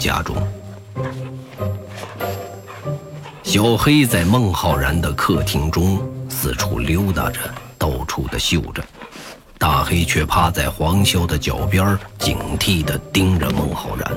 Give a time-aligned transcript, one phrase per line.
[0.00, 0.34] 家中。
[3.44, 7.40] 小黑在孟浩然的客厅中四处溜达着，
[7.76, 8.82] 到处的嗅着。
[9.58, 14.16] 大黑却趴在黄潇的脚边，警惕地盯着孟浩然。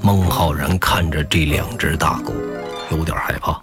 [0.00, 2.32] 孟浩然看着这两只大狗，
[2.92, 3.60] 有点害怕。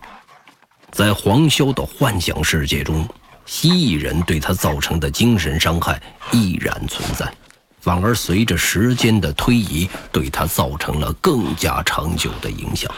[0.91, 3.07] 在黄潇的幻想世界中，
[3.45, 7.31] 蜥蜴人对他造成的精神伤害依然存在，
[7.79, 12.91] 反而随着时间的推移，对他造成了更加长久的影响。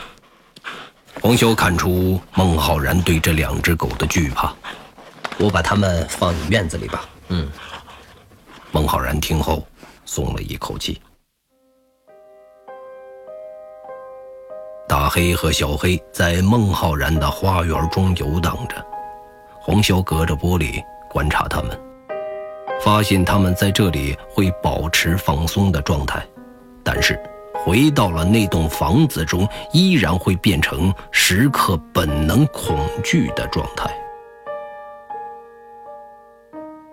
[1.22, 4.54] 黄潇看出孟浩然对这两只狗的惧怕，
[5.38, 7.06] 我把它们放你院子里吧。
[7.28, 7.48] 嗯，
[8.72, 9.68] 孟浩然听后
[10.06, 11.02] 松了一口气。
[14.88, 18.84] 大黑和小黑在孟浩然的花园中游荡着，
[19.60, 21.80] 黄潇隔着玻璃观察他们，
[22.84, 26.26] 发现他们在这里会保持放松的状态，
[26.84, 27.20] 但是
[27.54, 33.94] 回到了那栋房子中，依然会变成时刻本能恐惧的状态。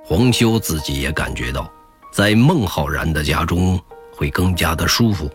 [0.04, 1.70] 黄修自己也感觉到，
[2.12, 3.80] 在孟浩然的家中
[4.12, 5.30] 会更加的舒服，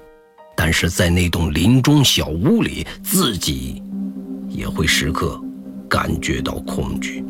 [0.56, 3.82] 但是在那栋林中小屋里，自己
[4.48, 5.40] 也会时刻
[5.90, 7.24] 感觉到恐惧。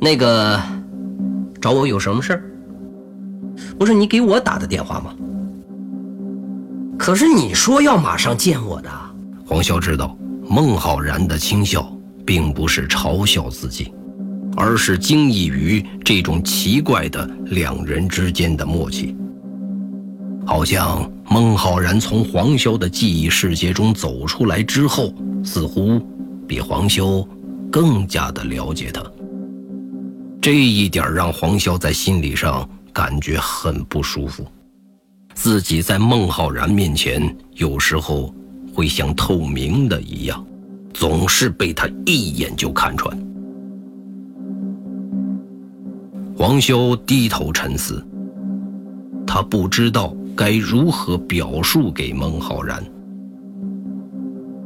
[0.00, 0.60] 那个，
[1.60, 2.42] 找我有什么事儿？
[3.78, 5.14] 不是你给我打的电话吗？
[6.98, 8.90] 可是你说要马上见我的。
[9.46, 10.16] 黄潇知道
[10.48, 11.90] 孟浩然的轻笑。
[12.28, 13.90] 并不是嘲笑自己，
[14.54, 19.16] 而是惊异于这种奇怪的两人之间的默契。
[20.44, 25.10] 好像孟浩然从黄潇的记忆世界中走出来之后，
[25.42, 25.98] 似乎
[26.46, 27.26] 比黄潇
[27.72, 29.02] 更加的了解他。
[30.40, 34.46] 这一点让黄潇在心理上感觉很不舒服。
[35.34, 38.34] 自己在孟浩然面前，有时候
[38.74, 40.44] 会像透明的一样。
[40.94, 43.16] 总是被他一眼就看穿。
[46.36, 48.04] 黄潇低头沉思，
[49.24, 52.82] 他不知道该如何表述给孟浩然。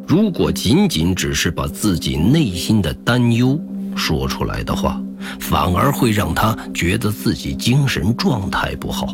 [0.06, 3.60] 如果仅仅只是把自己内心的担忧
[3.94, 5.02] 说出来的话，
[5.40, 9.06] 反而会让他觉得自己精神状态不好。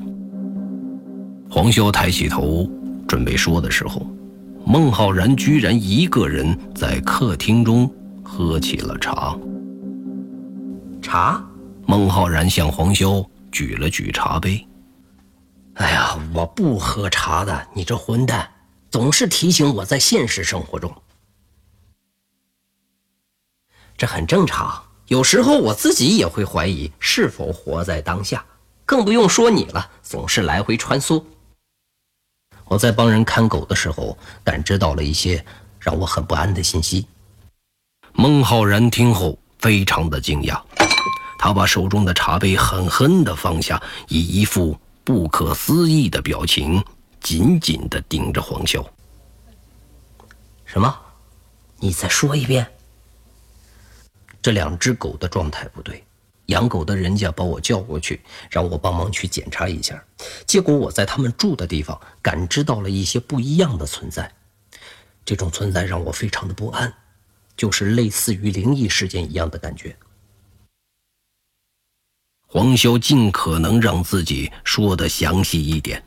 [1.50, 2.70] 黄潇抬起头
[3.06, 4.06] 准备说的时候。
[4.66, 7.90] 孟浩然居然一个人在客厅中
[8.22, 9.34] 喝起了茶。
[11.00, 11.42] 茶？
[11.86, 14.62] 孟浩然向黄潇举了举茶杯。
[15.74, 18.46] 哎呀，我不喝茶的，你这混蛋，
[18.90, 20.94] 总是提醒我在现实生活中。
[23.96, 28.44] 这很正常，有时候我自己也会怀疑是否活在当下，
[28.84, 31.24] 更不用说你了，总是来回穿梭。
[32.66, 35.42] 我在帮人看狗的时候，感知到了一些
[35.80, 37.06] 让我很不安的信息。
[38.12, 40.60] 孟浩然听后非常的惊讶，
[41.38, 46.84] 他把手中的茶杯狠狠地放下，以一副不可思议的表情，
[47.20, 48.84] 紧紧地盯着黄潇。
[50.66, 50.94] 什么？
[51.78, 52.70] 你再说一遍。
[54.48, 56.02] 这两只狗的状态不对。
[56.46, 60.02] 养狗的人家把我叫过去，让我帮忙去检查一下。
[60.46, 64.32] 结果我在他们住的地方感知到了一些不一样的存在，
[65.22, 66.90] 这种存在让我非常的不安，
[67.58, 69.94] 就是类似于灵异事件一样的感觉。
[72.46, 76.02] 黄潇尽可能让自己说的详细一点，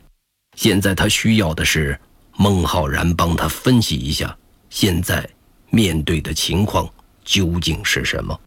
[0.57, 1.95] 现在他需要的是
[2.35, 4.35] 孟浩然帮他分析一下
[4.71, 5.29] 现在
[5.69, 6.91] 面对的情况
[7.23, 8.39] 究竟是什么。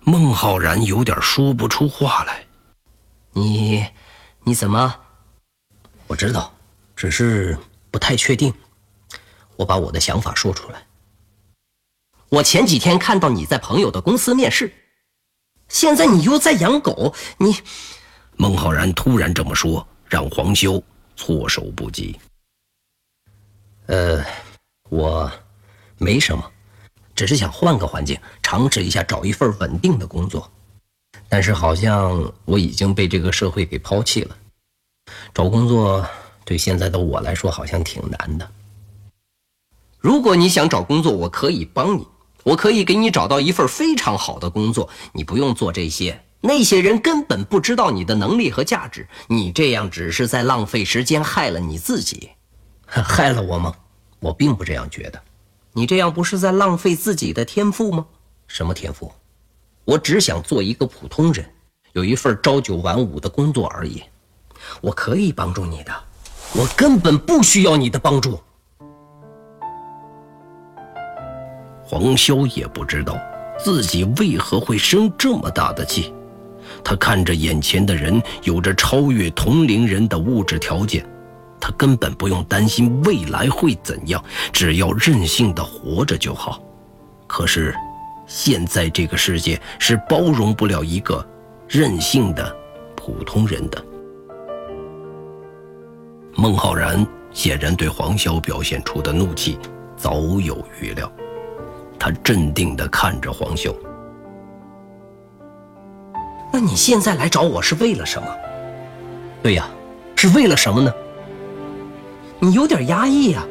[0.00, 2.44] 孟浩然有点说不出话来。
[3.32, 3.86] 你，
[4.42, 4.94] 你怎么？
[6.06, 6.54] 我知道，
[6.94, 7.58] 只是
[7.90, 8.52] 不太确定。
[9.56, 10.86] 我把我的想法说出来。
[12.28, 14.72] 我前几天看到你在朋友的公司面试，
[15.68, 17.56] 现在你又在养狗，你……
[18.36, 20.82] 孟浩然突然这么说，让黄修
[21.16, 22.18] 措手不及。
[23.86, 24.24] 呃，
[24.90, 25.30] 我
[25.98, 26.52] 没什么。
[27.14, 30.50] 只是想换个环境，尝试一下找一份稳定的工作，
[31.28, 34.36] 但是好像我已经被这个社会给抛弃了。
[35.32, 36.06] 找工作
[36.44, 38.50] 对现在的我来说好像挺难的。
[39.98, 42.06] 如果你想找工作，我可以帮你，
[42.42, 46.20] 我可以给你找到一份非常好的工作，你不用做这些。
[46.40, 52.30] 那些人根本不知道你的能力和价值，你这样只是在浪费时间，害了你自己。
[52.86, 53.74] 害了我吗？
[54.20, 55.22] 我并不这样觉得。
[55.76, 58.06] 你这样不是在浪费自己的天赋吗？
[58.46, 59.10] 什么天赋？
[59.84, 61.44] 我只想做一个普通人，
[61.94, 64.00] 有一份朝九晚五的工作而已。
[64.80, 65.92] 我可以帮助你的，
[66.54, 68.38] 我根本不需要你的帮助。
[71.82, 73.18] 黄潇也不知道
[73.58, 76.14] 自己为何会生这么大的气，
[76.84, 81.04] 他看着眼前的人有着超越同龄人的物质条件，
[81.60, 84.22] 他根本不用担心未来会怎样，
[84.52, 86.62] 只要任性的活着就好。
[87.26, 87.74] 可是，
[88.26, 91.26] 现在这个世界是包容不了一个
[91.68, 92.54] 任性的
[92.94, 93.84] 普通人的。
[96.36, 99.58] 孟浩然显然对黄潇表现出的怒气
[99.96, 101.10] 早有预料。
[101.98, 103.74] 他镇定地看着黄潇。
[106.52, 108.28] 那你现在来找我是为了什么？
[109.42, 109.66] 对呀，
[110.14, 110.92] 是为了什么呢？
[112.44, 113.42] 你有点压抑呀。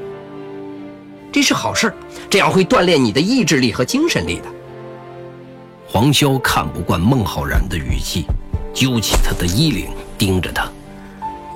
[1.32, 1.92] 这是好事，
[2.30, 4.44] 这样会锻炼你的意志力和精神力的。
[5.88, 8.26] 黄潇看不惯孟浩然的语气，
[8.72, 10.70] 揪起他的衣领，盯着他：“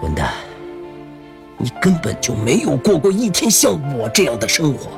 [0.02, 0.34] 混蛋，
[1.58, 4.90] 你根本就没有过过一天像我这样的生活。”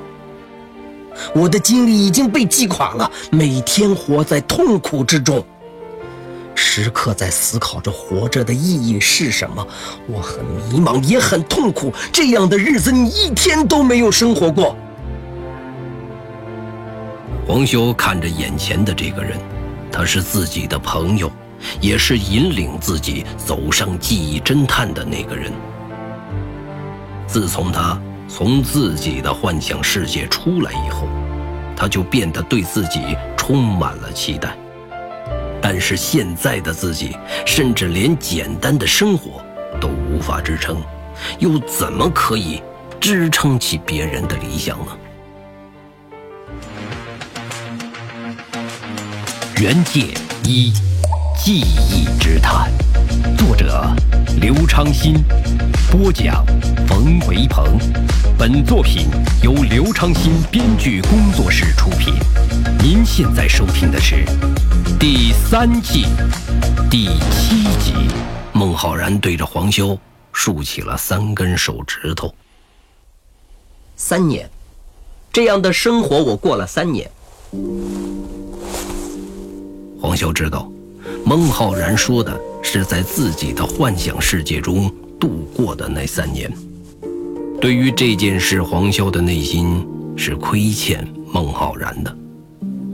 [1.35, 5.45] 我的精力已经被击垮了，每天活在痛苦之中，
[6.71, 9.67] 时刻在思考着活着的意义是什么。
[10.05, 11.91] 我很迷茫，也很痛苦。
[12.11, 14.77] 这样的日子，你一天都没有生活过。
[17.47, 19.39] 黄修看着眼前的这个人，
[19.91, 21.31] 他是自己的朋友，
[21.81, 25.51] 也是引领自己走上记忆侦探的那个人。
[27.25, 27.99] 自从他。
[28.31, 31.07] 从自己的幻想世界出来以后，
[31.75, 34.55] 他就变得对自己充满了期待。
[35.61, 37.15] 但是现在的自己，
[37.45, 39.43] 甚至连简单的生活
[39.79, 40.81] 都无法支撑，
[41.39, 42.61] 又怎么可以
[42.99, 44.97] 支撑起别人的理想呢？
[49.57, 50.13] 原界
[50.45, 50.71] 一，
[51.37, 52.71] 记忆之谈，
[53.37, 53.93] 作者
[54.39, 55.23] 刘昌新，
[55.91, 56.45] 播讲
[56.87, 57.77] 冯维鹏。
[58.37, 59.07] 本作品
[59.43, 62.13] 由刘昌新编剧工作室出品。
[62.81, 64.23] 您现在收听的是
[64.99, 66.05] 第三季
[66.89, 67.93] 第七集。
[68.53, 69.97] 孟浩然对着黄修
[70.31, 72.33] 竖起了三根手指头。
[73.95, 74.49] 三年，
[75.33, 77.09] 这样的生活我过了三年。
[80.01, 80.71] 黄修知道，
[81.29, 86.51] 孟浩然说的是在自己的幻想世界中度过的那三年。
[87.61, 89.87] 对于这件事，黄潇的内心
[90.17, 92.17] 是亏欠孟浩然的。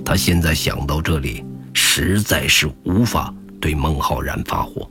[0.04, 4.86] 他现在想到这里，实在是无法对孟浩然发火。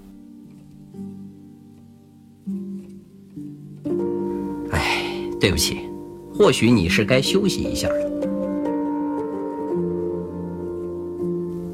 [4.71, 5.05] 哎，
[5.39, 5.81] 对不起，
[6.33, 8.11] 或许你是该休息一下了。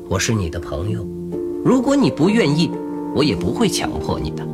[0.09, 1.07] 我是你的朋友，
[1.65, 2.71] 如果你不愿意，
[3.15, 4.47] 我也不会强迫你的。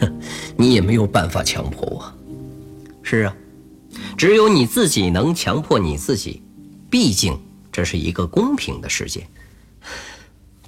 [0.00, 0.12] 哼
[0.56, 2.12] 你也没有办法强迫我。
[3.02, 3.34] 是啊，
[4.16, 6.42] 只有你自己能强迫你自己。
[6.90, 7.38] 毕竟
[7.70, 9.26] 这是一个公平的世界。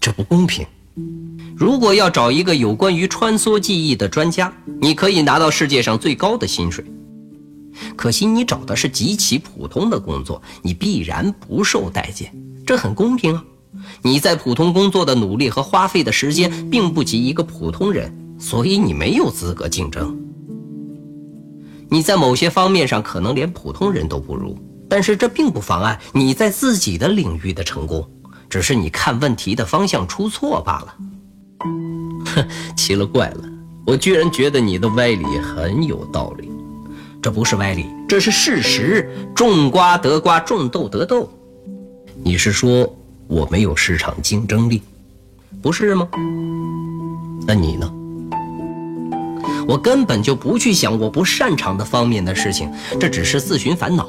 [0.00, 0.66] 这不公平。
[1.56, 6.84] 如果要找一个有关于穿梭记忆的专家，你可以拿到世界上最高的薪水。
[7.96, 12.32] 可惜你找的是极其普通的工作，你必然不受待见。
[12.66, 13.44] 这很公平啊。
[14.02, 18.12] 你在普通工作的努力和花费的时间，并不及一个普通人。
[18.36, 20.18] 所以你没有资格竞争。
[21.88, 28.06] 你在某些方面上可能连普通人都不如，但是这并不妨碍你在自己的领域的成功，
[28.50, 30.94] 只是你看问题的方向出错罢了。
[32.34, 33.44] 哼，奇了怪了，
[33.86, 36.50] 我居然觉得你的歪理很有道理。
[37.22, 39.08] 这不是歪理，这是事实。
[39.34, 41.30] 种瓜得瓜，种豆得豆。
[42.22, 42.92] 你是说
[43.34, 44.80] 我没有市场竞争力，
[45.60, 46.06] 不是吗？
[47.44, 47.92] 那你呢？
[49.66, 54.06] 我根本就不去想我不擅长的方面的事情，这只是自寻烦恼。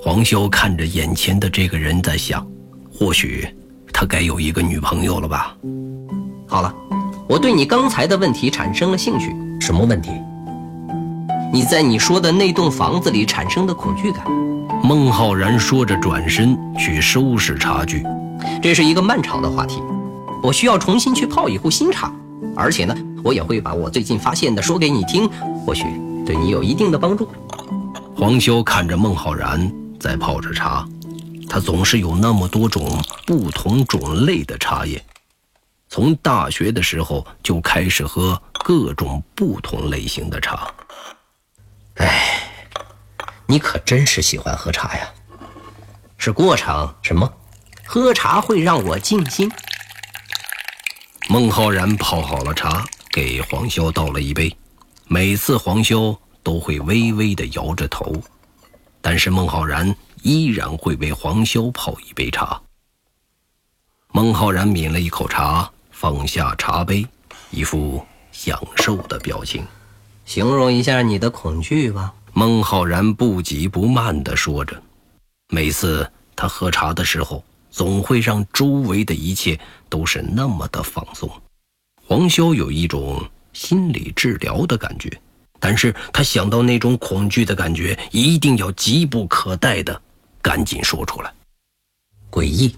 [0.00, 2.46] 黄修看着眼前的这个人，在想，
[2.90, 3.46] 或许
[3.92, 5.54] 他该有一个女朋友了吧？
[6.48, 6.74] 好了，
[7.28, 9.36] 我对你刚才的问题产生了兴趣。
[9.60, 10.12] 什么问题？
[11.52, 14.24] 你在你说的那栋房子里产生的恐惧感。
[14.82, 18.02] 孟浩然说着，转身去收拾茶具。
[18.62, 19.82] 这是一个漫长的话题，
[20.42, 22.12] 我需要重新去泡一壶新茶，
[22.56, 22.96] 而且呢。
[23.24, 25.30] 我也会把我最近发现的说给你听，
[25.64, 25.84] 或许
[26.26, 27.30] 对你有一定的帮助。
[28.16, 30.84] 黄修看着孟浩然在泡着茶，
[31.48, 35.00] 他总是有那么多种不同种类的茶叶，
[35.88, 40.68] 从大学的时候就开始喝各种不同类型的茶。
[41.98, 42.42] 哎，
[43.46, 45.08] 你可真是喜欢喝茶呀！
[46.18, 47.32] 是过场什么？
[47.92, 49.52] 喝茶会让我静心。
[51.28, 52.82] 孟浩然泡好了茶。
[53.10, 54.56] 给黄潇倒了一杯，
[55.08, 58.22] 每次黄潇都会微微的摇着头，
[59.02, 62.58] 但是孟浩然依然会为黄潇泡一杯茶。
[64.08, 67.06] 孟浩然抿了一口茶，放下茶杯，
[67.50, 69.66] 一副享受的表情。
[70.24, 72.14] 形容一下你的恐惧吧。
[72.32, 74.82] 孟浩然不急不慢地说着，
[75.48, 81.28] 每次他喝茶的时候，总会让周围的一切都是那么的放松。
[82.06, 85.10] 黄潇有一种心理治疗的感觉，
[85.58, 90.00] 但是他想到那种恐惧的感觉，一定要急不可待的
[90.42, 91.32] 赶紧说出来。
[92.30, 92.76] 诡异，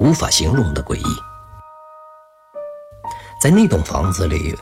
[0.00, 1.04] 无法形容的诡异。
[3.40, 4.54] 在那栋房子里，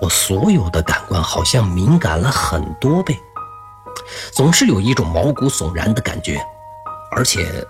[0.00, 3.16] 我所有的感官好像敏感了很多倍，
[4.32, 6.40] 总是有一种毛骨悚然的感觉，
[7.12, 7.64] 而且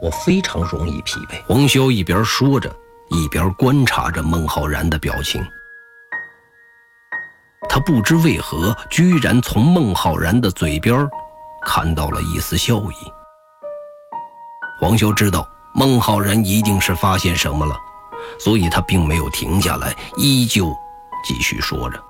[0.00, 1.42] 我非常容易疲惫。
[1.46, 2.74] 黄潇一边说着，
[3.10, 5.44] 一边观察着孟浩然的表情。
[7.68, 11.08] 他不知为何，居然从孟浩然的嘴边
[11.64, 13.12] 看到了一丝笑意。
[14.80, 17.76] 黄潇知道孟浩然一定是发现什么了。
[18.40, 20.74] 所以他并没有停下来，依旧
[21.22, 22.02] 继续说着：“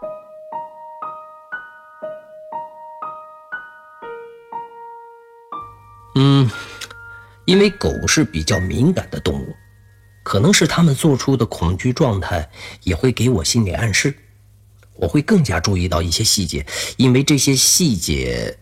[6.19, 6.51] 嗯，
[7.45, 9.55] 因为狗是比较敏感的动物，
[10.23, 12.49] 可能是它们做出的恐惧状态
[12.83, 14.15] 也会给我心理暗示，
[14.95, 16.65] 我会更加注意到一些细节，
[16.97, 18.57] 因为这些细节。”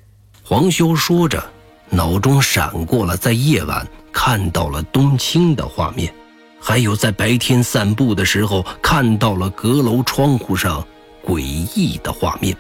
[0.46, 1.42] 黄修说着，
[1.88, 6.12] 脑中闪过了在夜晚看到了冬青的画面。
[6.61, 10.87] 还有在白天散步的时候看到了阁楼窗户上
[11.25, 12.56] 诡异的画面。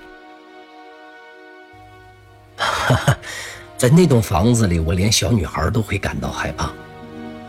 [2.56, 3.18] 哈哈，
[3.76, 6.70] 在那栋房子里，我连小女孩都会感到害怕。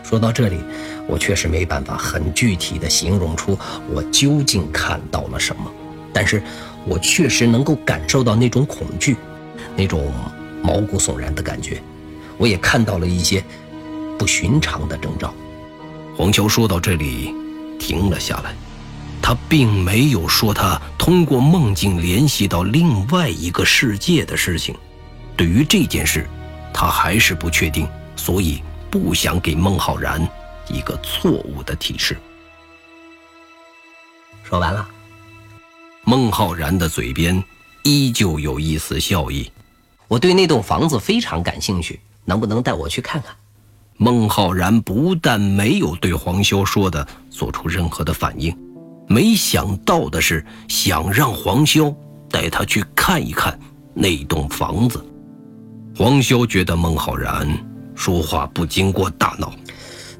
[0.02, 0.58] 说到这里，
[1.06, 3.58] 我确实没办法很具体的形容出
[3.92, 5.70] 我究竟看到了什么，
[6.12, 6.42] 但是
[6.84, 9.16] 我确实能够感受到那种恐惧，
[9.76, 10.12] 那种
[10.62, 11.80] 毛骨悚然的感觉。
[12.38, 13.42] 我也看到了一些
[14.18, 15.32] 不寻常的征兆。
[16.16, 17.34] 黄潇说到这里，
[17.78, 18.54] 停了下来。
[19.22, 24.74] 他并没有说他通过梦境联系到另外一个世界的事情。
[25.36, 26.26] 对于这件事，
[26.72, 30.26] 他还是不确定，所以不想给孟浩然
[30.68, 32.16] 一个错误的提示。
[34.42, 34.88] 说完了，
[36.04, 37.42] 孟浩然的嘴边
[37.82, 39.50] 依旧有一丝笑意。
[40.08, 43.34] 我对那栋房子非常感兴趣，能不能带我去看看？
[43.98, 48.56] 孟浩然不但没有对黄潇说的做出任何的反应，
[49.08, 51.94] 没想到的是，想让黄潇
[52.30, 53.58] 带他去看一看
[53.94, 55.04] 那栋房子。
[55.98, 57.48] 黄潇觉得孟浩然
[57.94, 59.50] 说话不经过大脑，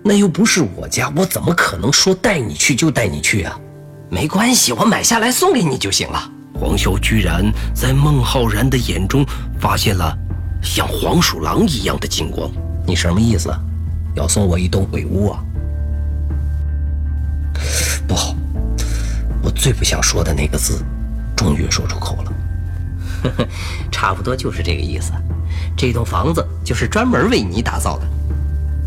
[0.02, 3.61] 那又不是我家，我怎么可能说带你去就带你去啊？
[4.09, 6.33] 没关系，我买下来送给你就行了。
[6.54, 9.23] 黄潇居然在孟浩然的眼中
[9.61, 10.16] 发现了
[10.62, 12.50] 像黄鼠狼一样的金光，
[12.87, 13.54] 你什么意思？
[14.14, 15.45] 要送我一栋鬼屋啊！
[18.09, 18.35] 不好，
[19.42, 20.83] 我最不想说的那个字，
[21.37, 22.33] 终于说出口了。
[23.23, 23.49] 呵呵，
[23.90, 25.12] 差不多就是这个意思。
[25.76, 28.06] 这栋房子就是专门为你打造的。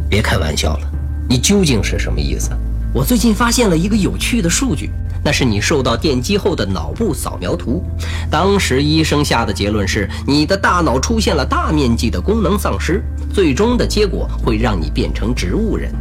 [0.09, 0.91] 别开玩笑了，
[1.29, 2.51] 你究竟是什么意思？
[2.93, 4.89] 我最近发现了一个有趣的数据，
[5.23, 7.83] 那是你受到电击后的脑部扫描图。
[8.31, 13.03] 当时医生下的结论是，你的大脑出现了大面积的功能丧失。
[13.31, 15.93] 最终的结果会让你变成植物人。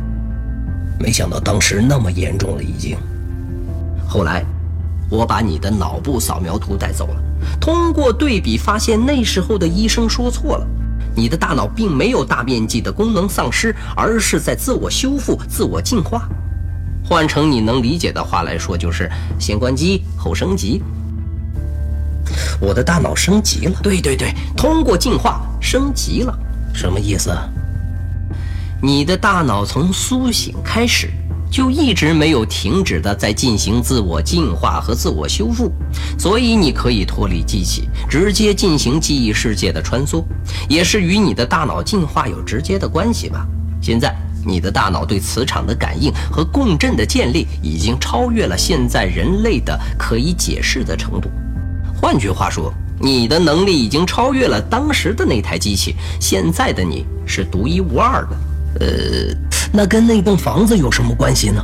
[0.99, 2.97] 没想到当时那么严重了，已经。
[4.09, 4.43] 后来，
[5.11, 7.23] 我把你的脑部扫描图带走了，
[7.61, 10.67] 通过对比发现，那时候的医生说错了，
[11.15, 16.29] 你的大脑并没有大面积的功能丧失，而是在自我修复、自我进化。
[17.05, 20.83] 换成你能理解的话来说，就是先关机后升级。
[22.61, 26.39] 我的大脑升级了，对对对，通过进化升级了。
[26.75, 27.35] 什么意思？
[28.83, 31.11] 你的大脑从苏醒开始，
[31.51, 35.73] 就一直没有停止的在进行自我进化和自我修复，
[36.19, 40.25] 所以你可以脱离机器，直接进行记忆世界的穿梭，
[40.69, 43.47] 也是与你的大脑进化有直接的关系吧。
[43.81, 44.15] 现在，
[44.47, 51.31] 你的大脑对磁场的感应和共振的建立，已经超越了现在人类的可以解释的程度。
[52.01, 52.73] 换句话说。
[53.01, 58.37] 你的能力已经超越了当时的那台机器，现在的你是独一无二的。
[58.81, 61.63] 呃，那跟那栋房子有什么关系呢？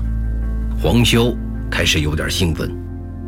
[0.81, 1.35] 黄潇
[1.71, 2.71] 开始有点兴奋。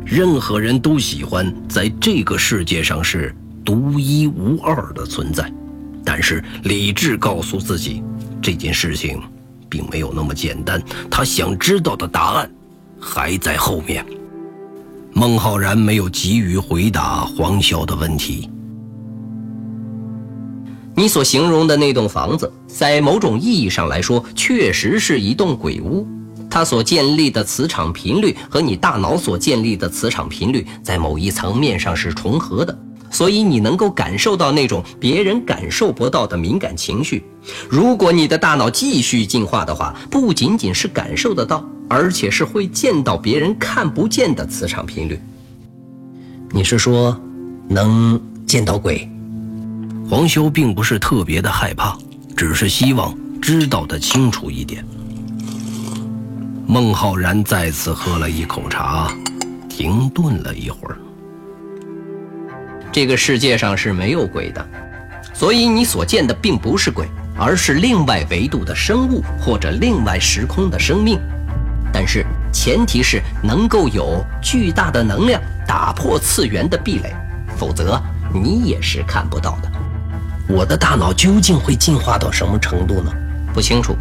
[0.05, 5.51] 任何人都喜欢在这个世界上是独一无二的存在，
[6.05, 8.01] 但是理智告诉自己，
[8.41, 9.21] 这件事情
[9.67, 10.81] 并没有那么简单，
[11.11, 12.49] 他想知道的答案
[13.01, 14.05] 还在后面。
[15.13, 18.49] 孟浩然没有急于回答黄潇的问题。
[20.99, 26.07] 你所形容的那栋房子，在某种意义上来说，确实是一栋鬼屋。
[26.49, 32.75] 它所建立的磁场频率和你大脑所建立的磁场频率，在某一层面上是重合的，
[33.11, 37.23] 所以你能够感受到那种别人感受不到的敏感情绪。
[37.69, 45.19] 如果你的大脑继续进化的话，不仅仅是感受得到，而且是会见到别人看不见的磁场频率。
[46.49, 47.15] 你是说，
[47.69, 49.07] 能见到鬼？
[50.09, 51.97] 黄修并不是特别的害怕，
[52.35, 54.81] 只是希望知道的清楚一点。
[56.65, 59.11] 孟浩然再次喝了一口茶，
[59.67, 60.97] 停顿了一会儿。
[62.89, 64.65] 这个世界上是没有鬼的，
[65.33, 67.05] 所以你所见的并不是鬼，
[67.37, 71.19] 而是另外维度的生物或者另外时空的生命。
[71.91, 77.13] 但是前提是能够有巨大的能量打破次元的壁垒，
[77.57, 78.01] 否则
[78.33, 79.71] 你也是看不到的。
[80.47, 83.11] 我的大脑究竟会进化到什么程度呢？
[83.53, 83.95] 不清楚，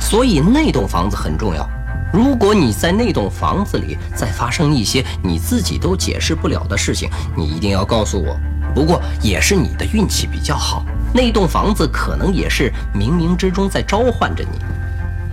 [0.00, 1.68] 所以那栋房子很重要。
[2.12, 8.36] 如果你在那栋房子里再发生一些你自己都解释不了的事情，你一定要告诉我。
[8.74, 14.58] 不过也是你的运气比较好，那栋房子可能也是冥冥之中在召唤着你。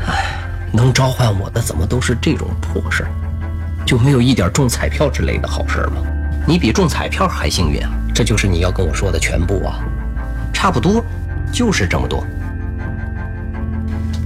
[0.06, 0.38] 唉，
[0.72, 3.12] 能召唤我的怎么都是这种破事儿？
[3.86, 6.02] 就没有一点中彩票之类的好事吗？
[6.46, 7.90] 你比中彩票还幸运啊！
[8.14, 9.80] 这就是你要跟我说的全部啊？
[10.64, 11.04] 差不多，
[11.52, 12.26] 就是这么多。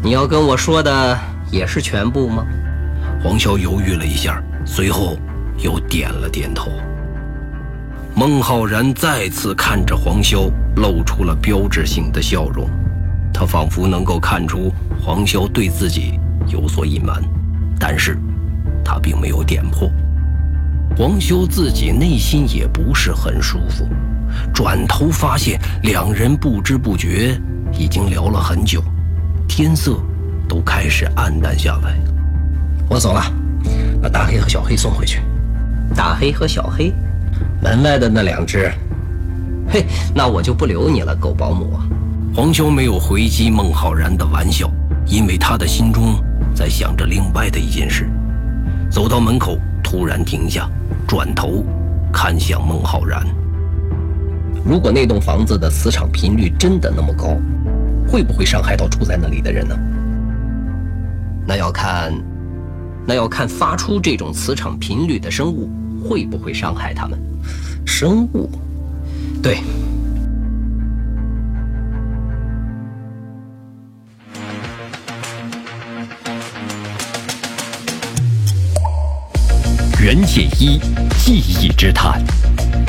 [0.04, 2.46] 你要跟我说的也是全部吗？
[3.24, 5.18] 黄潇犹豫了一下，随后
[5.58, 6.70] 又点了点头。
[8.14, 12.70] 孟浩然再次看着黄潇，露出了标志性的笑容。
[13.34, 14.72] 他仿佛能够看出
[15.02, 17.20] 黄潇对自己有所隐瞒，
[17.80, 18.16] 但是，
[18.86, 19.90] 他并没有点破。
[20.98, 23.88] 黄修自己内心也不是很舒服。
[24.52, 27.40] 转头发现，两人不知不觉
[27.72, 28.84] 已经聊了很久，
[29.48, 29.96] 天色
[30.50, 31.96] 都开始暗淡下来。
[32.90, 33.22] 我走了，
[34.02, 35.22] 把大黑和小黑送回去。
[35.96, 36.92] 大黑和小黑，
[37.62, 38.72] 门外的那两只。
[39.70, 41.80] 嘿，那我就不留你了，狗保姆。
[42.34, 44.68] 黄修没有回击孟浩然的玩笑，
[45.06, 46.20] 因为他的心中
[46.56, 48.10] 在想着另外的一件事。
[48.90, 50.68] 走到门口，突然停下，
[51.08, 51.64] 转头
[52.12, 53.26] 看向孟浩然。
[54.66, 57.38] 如果那栋房子的磁场频率真的那么高，
[58.08, 59.78] 会不会伤害到住在那里的人呢？
[61.46, 62.14] 那要看，
[63.06, 65.70] 那要看发出这种磁场频率的生物
[66.04, 67.18] 会不会伤害他们。
[67.86, 68.50] 生物，
[69.42, 69.60] 对。
[80.08, 80.80] 袁解一，
[81.20, 82.24] 记忆之谈。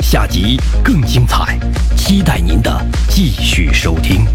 [0.01, 1.59] 下集更精彩，
[1.97, 4.25] 期待您的继续收听。